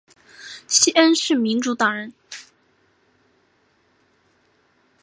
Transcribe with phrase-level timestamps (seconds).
[0.67, 2.11] 西恩是民主党人。